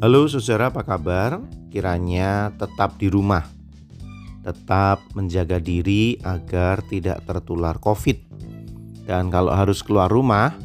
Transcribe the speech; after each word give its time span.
Halo 0.00 0.24
saudara, 0.24 0.72
apa 0.72 0.80
kabar? 0.80 1.44
Kiranya 1.68 2.56
tetap 2.56 2.96
di 2.96 3.12
rumah, 3.12 3.44
tetap 4.40 5.04
menjaga 5.12 5.60
diri 5.60 6.16
agar 6.24 6.80
tidak 6.88 7.20
tertular 7.28 7.76
COVID. 7.76 8.16
Dan 9.04 9.28
kalau 9.28 9.52
harus 9.52 9.84
keluar 9.84 10.08
rumah, 10.08 10.56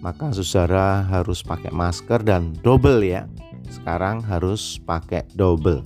maka 0.00 0.32
saudara 0.32 1.04
harus 1.04 1.44
pakai 1.44 1.76
masker 1.76 2.24
dan 2.24 2.56
double 2.64 3.04
ya. 3.04 3.28
Sekarang 3.68 4.24
harus 4.24 4.80
pakai 4.80 5.28
double. 5.36 5.84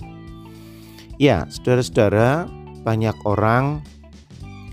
Ya, 1.19 1.51
saudara-saudara, 1.51 2.47
banyak 2.87 3.19
orang 3.27 3.83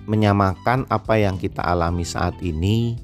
menyamakan 0.06 0.86
apa 0.94 1.18
yang 1.18 1.42
kita 1.42 1.58
alami 1.58 2.06
saat 2.06 2.38
ini 2.38 3.02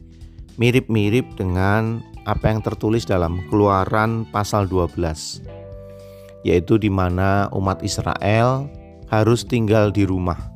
mirip-mirip 0.62 1.26
dengan 1.34 2.11
apa 2.24 2.50
yang 2.50 2.60
tertulis 2.62 3.02
dalam 3.02 3.42
Keluaran 3.50 4.28
pasal 4.30 4.70
12 4.70 5.42
yaitu 6.42 6.74
di 6.78 6.90
mana 6.90 7.46
umat 7.54 7.82
Israel 7.86 8.66
harus 9.06 9.46
tinggal 9.46 9.94
di 9.94 10.02
rumah 10.02 10.52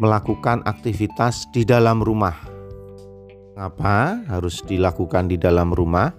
melakukan 0.00 0.64
aktivitas 0.64 1.44
di 1.52 1.62
dalam 1.62 2.00
rumah. 2.00 2.34
Mengapa 3.54 4.16
harus 4.32 4.64
dilakukan 4.64 5.28
di 5.28 5.36
dalam 5.36 5.76
rumah? 5.76 6.16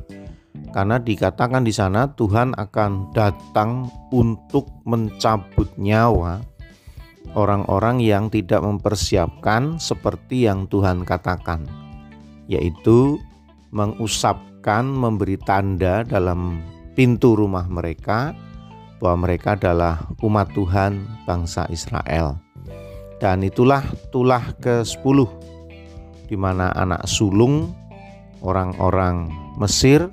Karena 0.71 1.01
dikatakan 1.01 1.65
di 1.65 1.73
sana 1.73 2.13
Tuhan 2.13 2.53
akan 2.53 3.11
datang 3.17 3.89
untuk 4.13 4.69
mencabut 4.85 5.73
nyawa 5.81 6.45
orang-orang 7.33 7.99
yang 7.99 8.29
tidak 8.29 8.61
mempersiapkan 8.61 9.81
seperti 9.81 10.45
yang 10.45 10.69
Tuhan 10.69 11.01
katakan, 11.01 11.65
yaitu 12.45 13.17
mengusapkan, 13.71 14.83
memberi 14.83 15.39
tanda 15.41 16.03
dalam 16.03 16.59
pintu 16.93 17.33
rumah 17.39 17.65
mereka 17.71 18.35
bahwa 19.01 19.25
mereka 19.25 19.57
adalah 19.57 20.05
umat 20.21 20.53
Tuhan 20.53 21.01
bangsa 21.25 21.65
Israel. 21.73 22.37
Dan 23.17 23.41
itulah 23.41 23.81
tulah 24.13 24.53
ke-10 24.61 25.25
di 26.29 26.37
mana 26.37 26.69
anak 26.77 27.05
sulung 27.09 27.73
orang-orang 28.45 29.29
Mesir, 29.57 30.09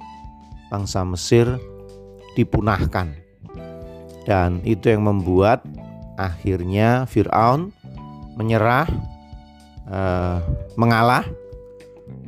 bangsa 0.72 1.04
Mesir 1.04 1.46
dipunahkan. 2.36 3.12
Dan 4.28 4.60
itu 4.64 4.92
yang 4.92 5.08
membuat 5.08 5.64
akhirnya 6.20 7.08
Firaun 7.08 7.72
menyerah, 8.36 8.88
eh, 9.88 10.38
mengalah 10.76 11.24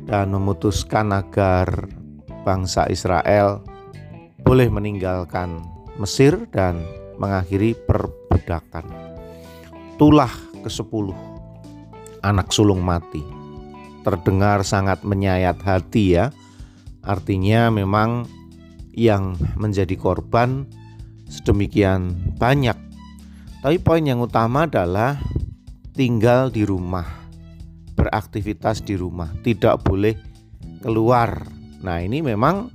dan 0.05 0.33
memutuskan 0.33 1.13
agar 1.13 1.89
bangsa 2.41 2.89
Israel 2.89 3.61
boleh 4.41 4.67
meninggalkan 4.67 5.61
Mesir 6.01 6.49
dan 6.49 6.81
mengakhiri 7.21 7.77
perbudakan. 7.85 8.89
Tulah 10.01 10.33
ke-10 10.65 11.13
anak 12.25 12.49
sulung 12.49 12.81
mati. 12.81 13.21
Terdengar 14.01 14.65
sangat 14.65 15.05
menyayat 15.05 15.61
hati 15.61 16.17
ya. 16.17 16.33
Artinya 17.05 17.69
memang 17.69 18.25
yang 18.97 19.37
menjadi 19.57 19.93
korban 19.93 20.65
sedemikian 21.29 22.17
banyak. 22.41 22.77
Tapi 23.61 23.77
poin 23.77 24.01
yang 24.01 24.25
utama 24.25 24.65
adalah 24.65 25.21
tinggal 25.93 26.49
di 26.49 26.65
rumah 26.65 27.20
beraktivitas 27.93 28.81
di 28.83 28.97
rumah, 28.97 29.31
tidak 29.45 29.83
boleh 29.83 30.15
keluar. 30.81 31.45
Nah, 31.81 32.01
ini 32.01 32.21
memang 32.25 32.69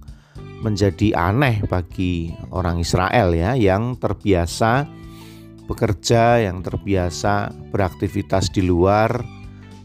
menjadi 0.64 1.12
aneh 1.14 1.62
bagi 1.69 2.33
orang 2.50 2.81
Israel 2.81 3.37
ya 3.37 3.53
yang 3.55 4.00
terbiasa 4.00 4.89
bekerja, 5.66 6.41
yang 6.47 6.62
terbiasa 6.62 7.50
beraktivitas 7.75 8.55
di 8.55 8.65
luar, 8.65 9.21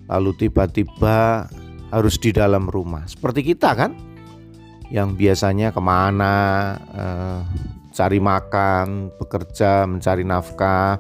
lalu 0.08 0.32
tiba-tiba 0.38 1.50
harus 1.92 2.16
di 2.22 2.32
dalam 2.32 2.70
rumah. 2.70 3.04
Seperti 3.10 3.42
kita 3.52 3.76
kan, 3.76 3.92
yang 4.94 5.18
biasanya 5.18 5.74
ke 5.74 5.82
mana, 5.82 6.36
eh, 6.94 7.42
cari 7.92 8.20
makan, 8.22 9.12
bekerja, 9.20 9.90
mencari 9.90 10.24
nafkah. 10.24 10.96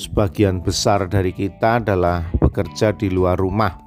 Sebagian 0.00 0.64
besar 0.64 1.08
dari 1.12 1.32
kita 1.32 1.80
adalah 1.80 2.24
bekerja 2.50 2.90
di 2.98 3.06
luar 3.06 3.38
rumah. 3.38 3.78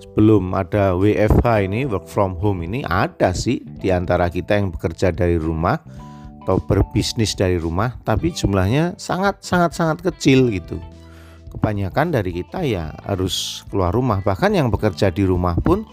Sebelum 0.00 0.56
ada 0.56 0.96
WFH 0.96 1.68
ini, 1.68 1.84
work 1.84 2.08
from 2.08 2.40
home 2.40 2.64
ini 2.64 2.80
ada 2.88 3.36
sih 3.36 3.60
di 3.60 3.92
antara 3.92 4.32
kita 4.32 4.56
yang 4.56 4.72
bekerja 4.72 5.12
dari 5.12 5.36
rumah 5.36 5.76
atau 6.44 6.56
berbisnis 6.64 7.36
dari 7.36 7.60
rumah, 7.60 8.00
tapi 8.08 8.32
jumlahnya 8.32 8.96
sangat 8.96 9.44
sangat 9.44 9.76
sangat 9.76 9.98
kecil 10.00 10.48
gitu. 10.48 10.80
Kebanyakan 11.52 12.14
dari 12.14 12.30
kita 12.30 12.64
ya 12.64 12.96
harus 13.04 13.62
keluar 13.68 13.92
rumah, 13.92 14.24
bahkan 14.24 14.50
yang 14.54 14.72
bekerja 14.72 15.12
di 15.12 15.28
rumah 15.28 15.54
pun 15.60 15.84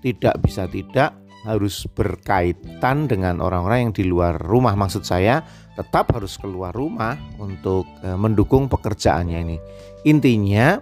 tidak 0.00 0.40
bisa 0.40 0.64
tidak 0.64 1.19
harus 1.44 1.88
berkaitan 1.96 3.08
dengan 3.08 3.40
orang-orang 3.40 3.88
yang 3.88 3.94
di 3.96 4.04
luar 4.04 4.36
rumah. 4.36 4.76
Maksud 4.76 5.04
saya, 5.04 5.40
tetap 5.76 6.12
harus 6.12 6.36
keluar 6.36 6.76
rumah 6.76 7.16
untuk 7.40 7.88
eh, 8.04 8.16
mendukung 8.16 8.68
pekerjaannya 8.68 9.38
ini. 9.40 9.56
Intinya, 10.04 10.80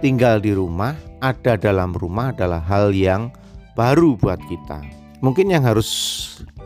tinggal 0.00 0.40
di 0.40 0.56
rumah, 0.56 0.96
ada 1.20 1.60
dalam 1.60 1.92
rumah 1.92 2.32
adalah 2.32 2.64
hal 2.64 2.96
yang 2.96 3.32
baru 3.76 4.16
buat 4.16 4.40
kita. 4.48 4.80
Mungkin 5.22 5.54
yang 5.54 5.62
harus 5.62 5.88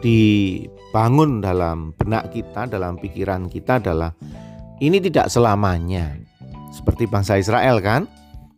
dibangun 0.00 1.44
dalam 1.44 1.92
benak 1.98 2.32
kita, 2.32 2.64
dalam 2.70 2.96
pikiran 2.96 3.50
kita 3.52 3.82
adalah 3.82 4.16
ini 4.80 5.00
tidak 5.00 5.28
selamanya. 5.28 6.16
Seperti 6.72 7.08
bangsa 7.08 7.40
Israel 7.40 7.80
kan? 7.80 8.08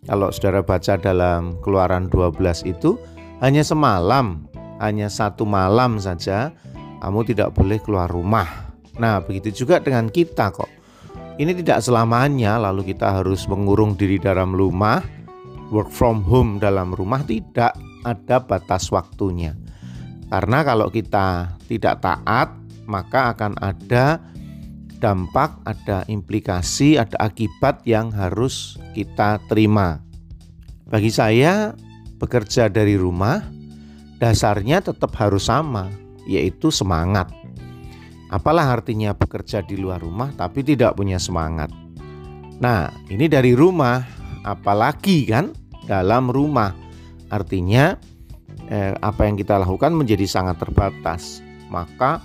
Kalau 0.07 0.31
saudara 0.31 0.63
baca 0.63 0.95
dalam 0.99 1.59
Keluaran 1.63 2.07
12 2.11 2.67
itu 2.67 2.99
hanya 3.39 3.63
semalam, 3.63 4.47
hanya 4.83 5.07
satu 5.07 5.47
malam 5.47 5.99
saja 6.03 6.51
kamu 6.99 7.23
tidak 7.27 7.55
boleh 7.55 7.79
keluar 7.79 8.11
rumah. 8.11 8.75
Nah, 8.99 9.23
begitu 9.23 9.65
juga 9.65 9.79
dengan 9.79 10.11
kita 10.11 10.51
kok. 10.51 10.71
Ini 11.39 11.55
tidak 11.55 11.87
selamanya 11.87 12.59
lalu 12.59 12.91
kita 12.91 13.23
harus 13.23 13.47
mengurung 13.47 13.95
diri 13.95 14.19
dalam 14.19 14.51
rumah, 14.51 14.99
work 15.71 15.95
from 15.95 16.27
home 16.27 16.59
dalam 16.59 16.91
rumah 16.91 17.23
tidak 17.23 17.79
ada 18.03 18.43
batas 18.43 18.91
waktunya. 18.91 19.55
Karena 20.29 20.67
kalau 20.67 20.91
kita 20.91 21.55
tidak 21.71 22.03
taat, 22.03 22.51
maka 22.91 23.39
akan 23.39 23.55
ada 23.63 24.19
dampak, 24.99 25.63
ada 25.63 26.03
implikasi, 26.11 26.99
ada 26.99 27.15
akibat 27.23 27.87
yang 27.87 28.11
harus 28.11 28.75
kita 28.99 29.39
terima. 29.47 30.03
Bagi 30.91 31.15
saya, 31.15 31.79
bekerja 32.19 32.67
dari 32.69 32.99
rumah 32.99 33.41
dasarnya 34.19 34.83
tetap 34.83 35.15
harus 35.17 35.47
sama, 35.47 35.89
yaitu 36.27 36.69
semangat. 36.75 37.31
Apalah 38.29 38.69
artinya 38.77 39.17
bekerja 39.17 39.65
di 39.65 39.81
luar 39.81 40.05
rumah 40.05 40.29
tapi 40.37 40.61
tidak 40.61 40.99
punya 40.99 41.17
semangat? 41.17 41.73
Nah, 42.61 42.93
ini 43.09 43.31
dari 43.31 43.57
rumah, 43.57 44.05
apalagi 44.45 45.25
kan 45.25 45.55
dalam 45.89 46.29
rumah. 46.29 46.75
Artinya 47.33 47.97
eh, 48.69 48.93
apa 48.99 49.25
yang 49.25 49.39
kita 49.39 49.57
lakukan 49.57 49.95
menjadi 49.97 50.27
sangat 50.29 50.61
terbatas. 50.61 51.41
Maka 51.73 52.21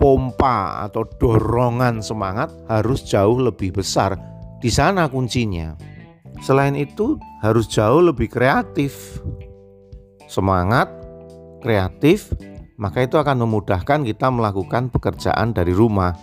pompa 0.00 0.84
atau 0.84 1.04
dorongan 1.20 2.00
semangat 2.00 2.52
harus 2.70 3.04
jauh 3.04 3.36
lebih 3.40 3.76
besar. 3.76 4.16
Di 4.62 4.72
sana 4.72 5.10
kuncinya. 5.12 5.93
Selain 6.42 6.74
itu 6.74 7.20
harus 7.44 7.70
jauh 7.70 8.02
lebih 8.02 8.26
kreatif. 8.32 9.22
Semangat, 10.26 10.90
kreatif, 11.62 12.32
maka 12.74 13.06
itu 13.06 13.14
akan 13.14 13.46
memudahkan 13.46 14.02
kita 14.02 14.26
melakukan 14.32 14.90
pekerjaan 14.90 15.54
dari 15.54 15.70
rumah. 15.70 16.16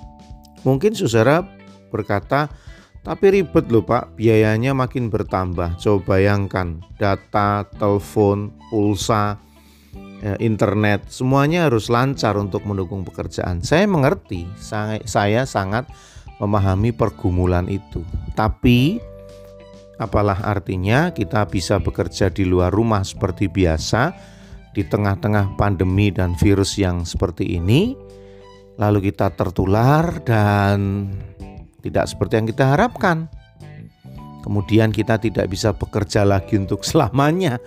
Mungkin 0.68 0.94
saudara 0.94 1.46
berkata, 1.90 2.52
tapi 3.02 3.42
ribet 3.42 3.66
loh 3.74 3.82
Pak, 3.82 4.14
biayanya 4.14 4.78
makin 4.78 5.10
bertambah. 5.10 5.82
Coba 5.82 6.18
bayangkan, 6.18 6.86
data, 7.02 7.66
telepon, 7.82 8.54
pulsa, 8.70 9.42
eh, 10.22 10.38
internet, 10.38 11.10
semuanya 11.10 11.66
harus 11.66 11.90
lancar 11.90 12.38
untuk 12.38 12.62
mendukung 12.70 13.02
pekerjaan. 13.02 13.66
Saya 13.66 13.90
mengerti, 13.90 14.46
saya 15.10 15.42
sangat 15.50 15.90
memahami 16.38 16.94
pergumulan 16.94 17.66
itu. 17.66 18.06
Tapi 18.38 19.02
apalah 20.02 20.42
artinya 20.42 21.14
kita 21.14 21.46
bisa 21.46 21.78
bekerja 21.78 22.34
di 22.34 22.44
luar 22.44 22.74
rumah 22.74 23.06
seperti 23.06 23.46
biasa 23.46 24.12
di 24.72 24.82
tengah-tengah 24.88 25.60
pandemi 25.60 26.10
dan 26.10 26.34
virus 26.36 26.80
yang 26.80 27.04
seperti 27.04 27.60
ini, 27.60 27.94
lalu 28.80 29.12
kita 29.12 29.30
tertular 29.36 30.24
dan 30.24 31.08
tidak 31.84 32.08
seperti 32.10 32.34
yang 32.40 32.48
kita 32.50 32.66
harapkan. 32.76 33.28
Kemudian 34.42 34.90
kita 34.90 35.22
tidak 35.22 35.54
bisa 35.54 35.70
bekerja 35.76 36.26
lagi 36.26 36.58
untuk 36.58 36.82
selamanya 36.82 37.62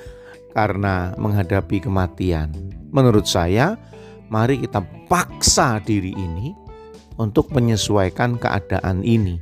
karena 0.58 1.14
menghadapi 1.14 1.86
kematian. 1.86 2.50
Menurut 2.90 3.30
saya, 3.30 3.78
mari 4.26 4.58
kita 4.58 4.82
paksa 5.06 5.78
diri 5.78 6.10
ini 6.18 6.50
untuk 7.14 7.54
menyesuaikan 7.54 8.42
keadaan 8.42 9.06
ini. 9.06 9.38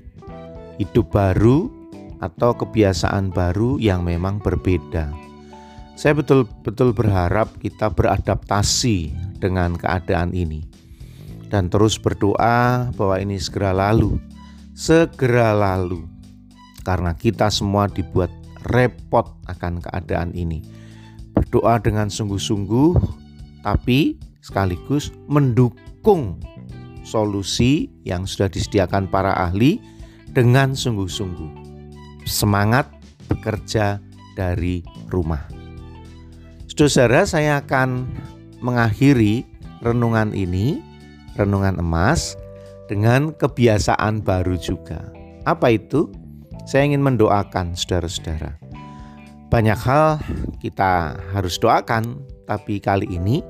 Hidup 0.77 1.15
baru 1.15 1.82
atau 2.23 2.55
kebiasaan 2.55 3.35
baru 3.35 3.83
yang 3.83 4.07
memang 4.07 4.39
berbeda. 4.39 5.11
Saya 5.99 6.15
betul-betul 6.15 6.95
berharap 6.95 7.53
kita 7.59 7.91
beradaptasi 7.91 9.13
dengan 9.43 9.75
keadaan 9.75 10.33
ini 10.33 10.73
dan 11.53 11.69
terus 11.69 12.01
berdoa 12.01 12.89
bahwa 12.97 13.21
ini 13.21 13.37
segera 13.37 13.77
lalu, 13.77 14.17
segera 14.73 15.53
lalu, 15.53 16.09
karena 16.81 17.13
kita 17.13 17.53
semua 17.53 17.93
dibuat 17.93 18.33
repot 18.73 19.37
akan 19.53 19.85
keadaan 19.85 20.33
ini. 20.33 20.65
Berdoa 21.37 21.77
dengan 21.77 22.09
sungguh-sungguh, 22.09 22.97
tapi 23.61 24.17
sekaligus 24.41 25.13
mendukung 25.29 26.41
solusi 27.05 27.93
yang 28.09 28.25
sudah 28.25 28.49
disediakan 28.49 29.13
para 29.13 29.37
ahli 29.37 29.77
dengan 30.33 30.73
sungguh-sungguh. 30.73 31.62
Semangat 32.25 32.89
bekerja 33.27 33.99
dari 34.39 34.83
rumah. 35.13 35.45
Saudara, 36.73 37.29
saya 37.29 37.61
akan 37.63 38.09
mengakhiri 38.65 39.45
renungan 39.85 40.33
ini, 40.33 40.81
renungan 41.37 41.79
emas, 41.79 42.35
dengan 42.91 43.31
kebiasaan 43.37 44.25
baru 44.25 44.57
juga. 44.59 45.13
Apa 45.45 45.75
itu? 45.75 46.11
Saya 46.63 46.87
ingin 46.87 47.03
mendoakan 47.03 47.75
saudara-saudara. 47.75 48.55
Banyak 49.51 49.79
hal 49.83 50.23
kita 50.63 51.19
harus 51.35 51.59
doakan, 51.59 52.23
tapi 52.47 52.79
kali 52.79 53.05
ini 53.11 53.43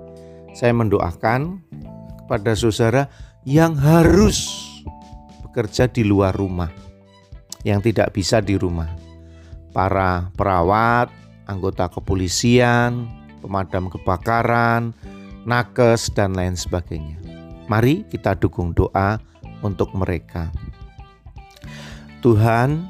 saya 0.56 0.72
mendoakan 0.72 1.60
kepada 2.24 2.56
saudara 2.56 3.06
yang 3.44 3.76
harus 3.76 4.48
bekerja 5.44 5.86
di 5.86 6.02
luar 6.02 6.32
rumah, 6.32 6.72
yang 7.62 7.82
tidak 7.82 8.14
bisa 8.14 8.38
di 8.43 8.59
rumah. 8.59 8.91
Para 9.73 10.29
perawat, 10.37 11.09
anggota 11.49 11.88
kepolisian, 11.88 13.09
pemadam 13.41 13.88
kebakaran, 13.88 14.94
nakes, 15.49 16.12
dan 16.14 16.37
lain 16.37 16.55
sebagainya. 16.55 17.19
Mari 17.67 18.05
kita 18.11 18.37
dukung 18.37 18.76
doa 18.76 19.19
untuk 19.64 19.91
mereka. 19.97 20.50
Tuhan, 22.23 22.87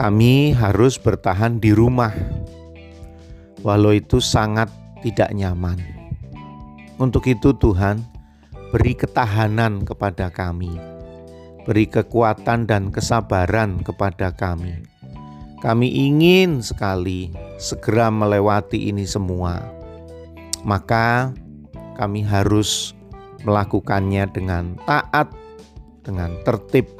kami 0.00 0.56
harus 0.56 0.98
bertahan 0.98 1.60
di 1.60 1.70
rumah, 1.70 2.10
walau 3.62 3.94
itu 3.94 4.18
sangat 4.18 4.72
tidak 5.04 5.30
nyaman. 5.36 5.78
Untuk 6.98 7.28
itu, 7.30 7.54
Tuhan, 7.54 8.02
beri 8.74 8.96
ketahanan 8.96 9.86
kepada 9.86 10.28
kami, 10.32 10.74
beri 11.70 11.86
kekuatan 11.86 12.66
dan 12.66 12.90
kesabaran 12.90 13.78
kepada 13.86 14.34
kami. 14.34 14.82
Kami 15.62 15.86
ingin 15.86 16.58
sekali 16.66 17.30
segera 17.62 18.10
melewati 18.10 18.90
ini 18.90 19.06
semua, 19.06 19.62
maka 20.66 21.30
kami 21.94 22.26
harus 22.26 22.90
melakukannya 23.46 24.26
dengan 24.34 24.74
taat, 24.82 25.30
dengan 26.02 26.34
tertib, 26.42 26.90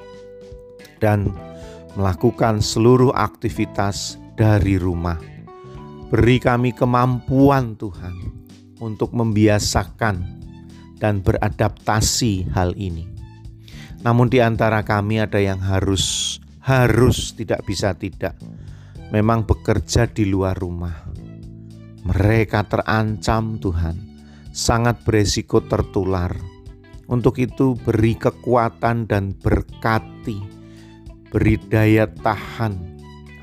dan 1.03 1.35
melakukan 1.99 2.63
seluruh 2.63 3.11
aktivitas 3.11 4.23
dari 4.39 4.79
rumah. 4.79 5.19
Beri 6.15 6.39
kami 6.39 6.71
kemampuan, 6.71 7.75
Tuhan, 7.75 8.15
untuk 8.79 9.11
membiasakan 9.19 10.23
dan 11.03 11.27
beradaptasi 11.27 12.55
hal 12.55 12.71
ini. 12.79 13.20
Namun, 14.01 14.33
di 14.33 14.41
antara 14.41 14.81
kami 14.81 15.21
ada 15.21 15.37
yang 15.37 15.61
harus, 15.61 16.39
harus 16.65 17.37
tidak 17.37 17.65
bisa 17.69 17.93
tidak, 17.93 18.37
memang 19.13 19.45
bekerja 19.45 20.09
di 20.09 20.25
luar 20.25 20.57
rumah. 20.57 21.05
Mereka 22.09 22.65
terancam, 22.65 23.61
Tuhan, 23.61 23.97
sangat 24.51 25.05
beresiko 25.05 25.61
tertular. 25.65 26.33
Untuk 27.11 27.37
itu, 27.43 27.77
beri 27.77 28.17
kekuatan 28.17 29.05
dan 29.05 29.37
berkati, 29.37 30.41
beri 31.29 31.61
daya 31.69 32.09
tahan 32.09 32.75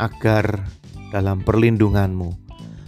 agar 0.02 0.66
dalam 1.14 1.40
perlindunganmu 1.46 2.48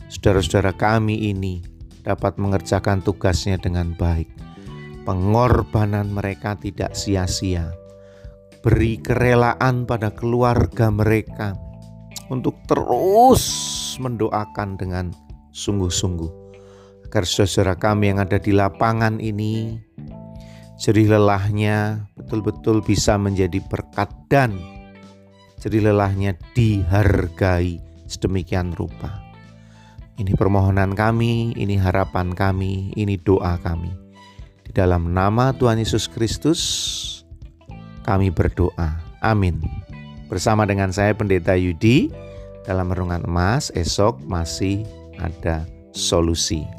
saudara-saudara 0.09 0.73
kami 0.73 1.29
ini 1.29 1.61
dapat 2.01 2.41
mengerjakan 2.41 3.05
tugasnya 3.05 3.61
dengan 3.61 3.93
baik. 3.93 4.27
Pengorbanan 5.09 6.13
mereka 6.13 6.53
tidak 6.53 6.93
sia-sia. 6.93 7.73
Beri 8.61 9.01
kerelaan 9.01 9.89
pada 9.89 10.13
keluarga 10.13 10.93
mereka 10.93 11.57
untuk 12.29 12.53
terus 12.69 13.41
mendoakan 13.97 14.77
dengan 14.77 15.09
sungguh-sungguh 15.49 16.29
agar 17.09 17.25
saudara 17.25 17.73
kami 17.73 18.13
yang 18.13 18.21
ada 18.21 18.37
di 18.37 18.53
lapangan 18.53 19.17
ini 19.17 19.81
jerih 20.77 21.09
lelahnya 21.09 22.05
betul-betul 22.13 22.85
bisa 22.85 23.17
menjadi 23.17 23.65
berkat 23.65 24.13
dan 24.29 24.61
jerih 25.57 25.89
lelahnya 25.89 26.37
dihargai 26.53 27.81
sedemikian 28.05 28.77
rupa. 28.77 29.25
Ini 30.21 30.37
permohonan 30.37 30.93
kami, 30.93 31.57
ini 31.57 31.81
harapan 31.81 32.37
kami, 32.37 32.93
ini 32.93 33.17
doa 33.17 33.57
kami. 33.57 33.98
Dalam 34.79 35.11
nama 35.11 35.51
Tuhan 35.51 35.75
Yesus 35.75 36.07
Kristus, 36.07 36.61
kami 38.07 38.31
berdoa. 38.31 38.95
Amin. 39.19 39.59
Bersama 40.31 40.63
dengan 40.63 40.87
saya 40.95 41.11
Pendeta 41.11 41.51
Yudi, 41.51 42.07
dalam 42.63 42.87
renungan 42.87 43.27
emas 43.27 43.75
esok 43.75 44.23
masih 44.23 44.87
ada 45.19 45.67
solusi. 45.91 46.78